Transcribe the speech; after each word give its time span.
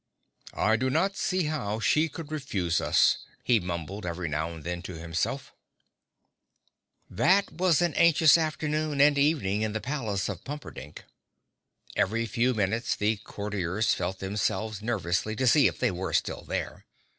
"I 0.57 0.77
do 0.77 0.89
not 0.89 1.15
see 1.15 1.43
how 1.43 1.79
she 1.79 2.09
could 2.09 2.31
refuse 2.31 2.81
us," 2.81 3.19
he 3.43 3.59
mumbled 3.59 4.03
every 4.03 4.27
now 4.27 4.49
and 4.51 4.63
then 4.63 4.81
to 4.81 4.95
himself. 4.97 5.53
[Illustration: 7.11 7.11
(unlabelled)] 7.11 7.47
That 7.51 7.51
was 7.63 7.81
an 7.83 7.93
anxious 7.93 8.35
afternoon 8.35 8.99
and 8.99 9.15
evening 9.19 9.61
in 9.61 9.73
the 9.73 9.79
palace 9.79 10.27
of 10.27 10.43
Pumperdink. 10.43 11.03
Every 11.95 12.25
few 12.25 12.55
minutes 12.55 12.95
the 12.95 13.17
Courtiers 13.17 13.93
felt 13.93 14.17
themselves 14.17 14.81
nervously 14.81 15.35
to 15.35 15.45
see 15.45 15.67
if 15.67 15.77
they 15.77 15.91
were 15.91 16.13
still 16.13 16.41
there. 16.45 16.83